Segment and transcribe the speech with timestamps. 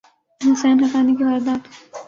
[0.41, 1.61] حسین حقانی کی واردات